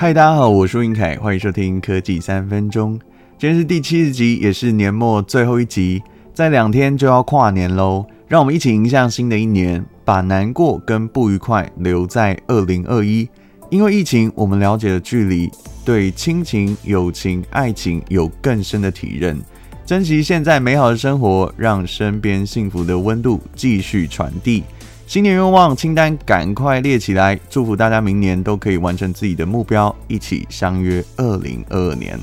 [0.00, 2.98] 嗨，大家好，我是云凯，欢迎收听科技三分钟。
[3.36, 6.02] 今天是第七十集，也是年末最后一集，
[6.32, 8.06] 再两天就要跨年喽。
[8.26, 13.28] 让我们一起迎向新的一年，把难过跟不愉快留在二零二一。
[13.68, 15.50] 因为疫情，我们了解了距离，
[15.84, 19.38] 对亲情、友情、爱情有更深的体认。
[19.84, 24.64] 珍惜现在美好的生活，让身边幸福的温度继续传递。
[25.10, 32.16] 新年愿望清单赶快列起来，祝福大家明年都可以完成自己的目标，一起相约二零二二年。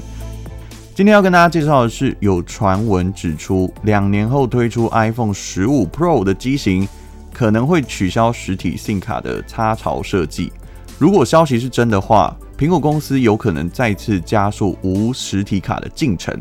[0.96, 6.88] 今天要跟大家介绍的是，有传闻指出，两年后推出 iPhone 十五 Pro 的机型，
[7.34, 10.50] 可能会取消实体 SIM 卡的插槽设计。
[10.98, 16.34] 如果消息是真的话，苹果公司有可能再次加速无实体卡的进程，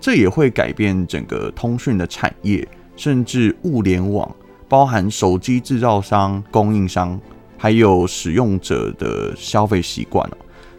[0.00, 4.32] 这也会改变整个通讯的产业，甚至物联网，
[4.68, 7.18] 包含手机制造商、供应商，
[7.56, 10.28] 还有使用者的消费习惯。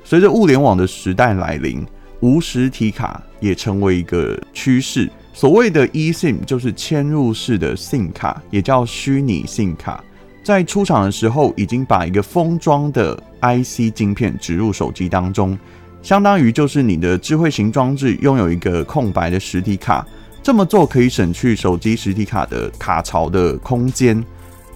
[0.03, 1.85] 随着物联网的时代来临，
[2.19, 5.09] 无实体卡也成为一个趋势。
[5.33, 10.03] 所谓的 eSIM 就是嵌入式的 SIM 卡，也叫虚拟 SIM 卡。
[10.43, 15.57] 在出厂的时候，已经把一个封装的 IC 晶片植入手机当中，
[16.01, 20.05] 相当于就是你的智慧型装置拥有一个空白的实体卡。
[20.49, 24.25] 这么做可以省去手机实体卡的卡槽的空间。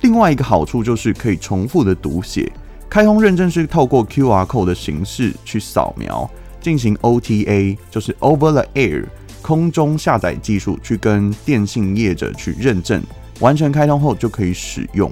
[0.02, 2.48] 另外一个好处就是可以重复的读写。
[2.88, 6.30] 开通认证是透过 QR code 的形式去扫描，
[6.62, 9.06] 进行 OTA，就是 Over the Air
[9.42, 13.02] 空中下载技术，去跟电信业者去认证，
[13.40, 15.12] 完成开通后就可以使用。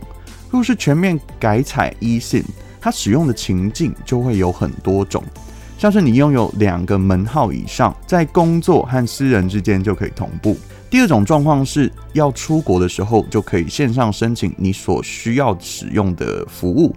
[0.51, 2.45] 若是全面改采 eSIM，
[2.79, 5.23] 它使用的情境就会有很多种，
[5.81, 10.55] 像是你拥有两个门号以上，在工作和私人之间就可以同步。
[10.91, 16.95] 第二种状况是要出国的时候，就可以线上申请你所需要使用的服务，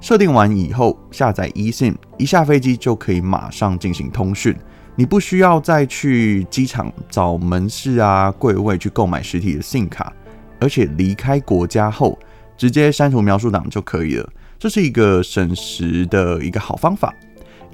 [0.00, 4.52] 设定完以后下载 eSIM，一下飞机就可以马上进行通讯，
[4.96, 10.12] 你不需要再去机场找门市啊柜位去购买实体的 SIM 卡，
[10.58, 12.18] 而且离开国家后，
[12.56, 14.28] 直接删除描述档就可以了，
[14.58, 17.14] 这是一个省时的一个好方法。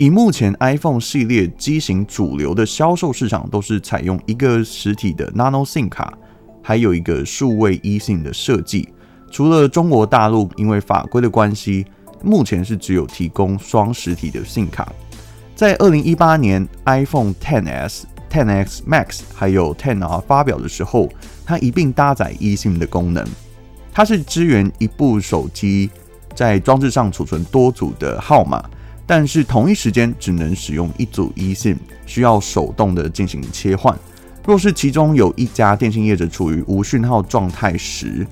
[0.01, 6.17] 以目前 iPhone 系列机型主流的销售市场都是采用一个实体的 Nano SIM 卡，
[6.63, 8.89] 还有一个数位 eSIM 的设计。
[9.31, 11.85] 除了中国大陆，因为法规的关系，
[12.23, 14.91] 目前是只有提供双实体的 SIM 卡。
[15.55, 21.11] 在二零一八年 iPhone XS、XS Max 还有 XR 发表的时候，
[21.45, 23.23] 它一并搭载 eSIM 的功能。
[23.93, 25.91] 它是支援一部手机
[26.35, 28.65] 在装置上储存多组的号码，
[29.11, 31.77] 但是同一时间只能使用一组 e 信
[32.07, 33.93] 需要手动的进行切换。
[34.47, 38.25] 若是其中有一家电信业者处于无讯号状态时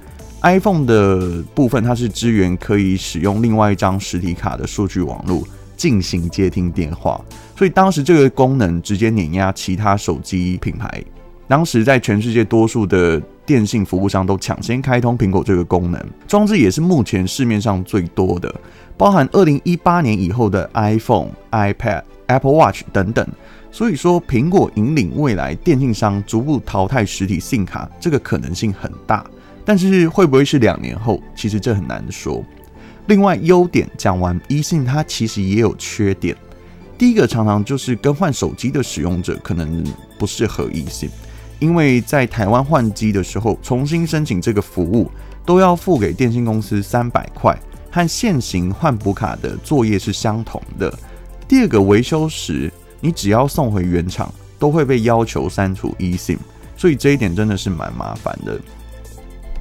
[0.43, 5.43] ，iPhone 的部分它是支援可以使用另外一张实体卡的数据网络
[5.77, 7.21] 进行接听电话，
[7.57, 11.03] 所以当时这个功能直接碾压其他手机品牌。
[11.49, 18.55] 当时在全世界多数的电信服务商都抢先开通苹果这个功能，装置也是目前市面上最多的，
[18.95, 23.27] 包含二零一八年以后的 iPhone、iPad、Apple Watch 等等。
[23.73, 29.25] 所以说，苹果引领未来电信商逐步淘汰实体 SIM 卡，这个可能性很大。
[29.65, 31.19] 但是会不会是两年后？
[31.35, 32.45] 其实这很难说。
[33.07, 36.37] 另外，优点讲完，eSIM 它其实也有缺点。
[36.99, 39.83] 第一个常常就是更换手机的使用者可能
[40.19, 41.09] 不适合 eSIM。
[41.59, 45.11] 因为在台湾换机的时候，重新申请这个服务
[45.45, 47.59] 都要付给电信公司三百块，
[47.91, 50.93] 和现行换补卡的作业是相同的。
[51.49, 56.39] 第二个维修时，你只要送回原厂，都会被要求删除 eSIM，
[56.77, 58.61] 所以这一点真的是蛮麻烦的。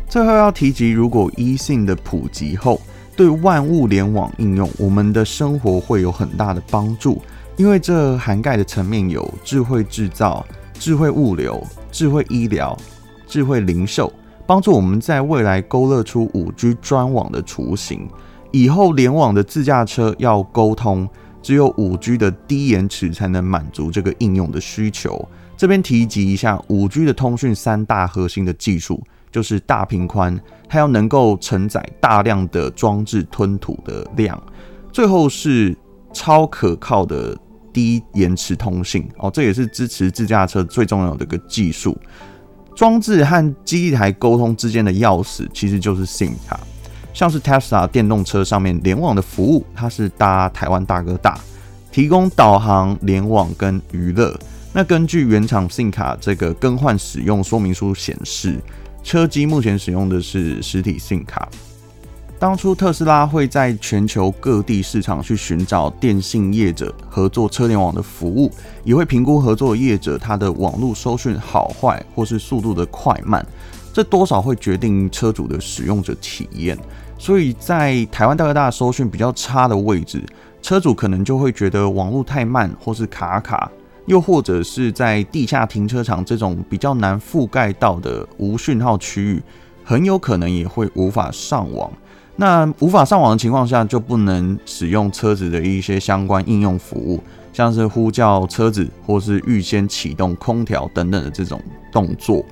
[0.09, 2.79] 最后要提及，如果 eSIM 的普及后，
[3.15, 7.21] 对万物联网应用，我们的生活会有很大的帮助，
[7.55, 10.45] 因为这涵盖的层面有智慧制造、
[10.79, 11.61] 智慧物流。
[11.89, 12.77] 智慧医疗、
[13.25, 14.13] 智慧零售，
[14.45, 18.07] 帮助我们在未来勾勒出五 G 专网的雏形。
[18.51, 21.09] 以后联网的自驾车要沟通，
[21.41, 25.27] 只有五 G 的低延迟才能满足这个应用的需求。
[25.55, 29.01] 这边提及一下五 G 的通讯三大核心的技术，
[29.31, 30.39] 就是大频宽，
[30.69, 34.39] 它要能够承载大量的装置吞吐的量，
[34.91, 35.75] 最后是
[36.13, 37.35] 超可靠的。
[37.77, 41.95] 低延迟通信哦，这也是支持自驾车最重要的一个技术。
[42.75, 46.59] 装置和机台沟通之间的钥匙其实就是 SIM 卡。
[47.13, 51.39] 像是 Tesla 电动车上面联网的服务，它是搭台湾大哥大，
[51.91, 54.35] 提供导航、联网跟娱乐。
[54.73, 58.59] 那根据原厂 SIM 卡这个更换使用说明书显示，
[59.03, 61.47] 车机目前使用的是实体 SIM 卡。
[62.39, 68.51] 当初特斯拉会在全球各地市场去寻找电信业者合作车联网的服务，
[68.83, 73.43] 也会评估合作业者他的网络收讯好坏或是速度的快慢，
[73.91, 76.77] 这多少会决定车主的使用者体验。
[77.17, 80.23] 所以在台湾大哥大收讯比较差的位置，
[80.61, 83.71] 车主可能就会觉得网络太慢或是卡卡，
[84.05, 89.41] 又或者是在地下停车场这种比较难覆盖到的无讯号区域，
[89.87, 91.89] 很有可能也会无法上网。
[92.35, 97.23] 那无法上网的情况下，就不能使用车子的一些相关应用服务，
[97.53, 102.43] 像是呼叫车子或是预先启动空调等等的这种动作。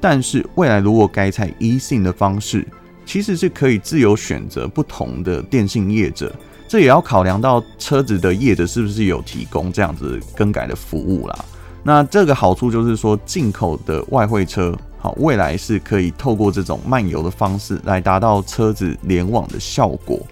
[0.00, 2.66] 但是未来如果改采 e 性的方式，
[3.06, 6.34] 其实是可以自由选择不同的电信业者，
[6.66, 11.44] 这也要考量到车子的业者是不是有提供这样子更改的服务啦。
[11.84, 14.76] 那这个好处就是说，进口的外汇车。
[15.02, 20.24] 好，未来是可以透过这种漫游的方式来达到车子联网的效果。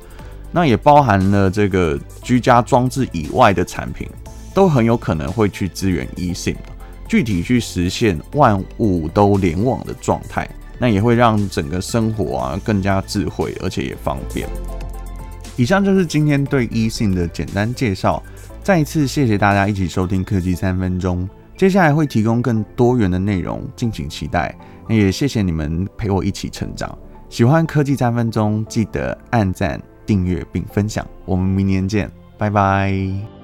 [0.53, 4.09] 那也包含了这个居家装置以外的产品，
[4.55, 6.55] 都很有可能会去支援 eSIM，
[7.09, 10.49] 具体去实现万物都联网的状态。
[10.79, 14.49] 那也会让整个生活啊更加智慧，而且也方便。
[15.57, 18.23] 以上就是今天对 eSIM 的简单介绍。
[18.63, 21.29] 再次谢谢大家一起收听科技三分钟。
[21.61, 24.57] 接下来会提供更多元的内容，敬请期待。
[24.89, 26.99] 也谢谢你们陪我一起成长。
[27.29, 31.07] 喜欢科技三分钟，记得按赞、订阅并分享。
[31.27, 33.40] 我们明年见，拜拜。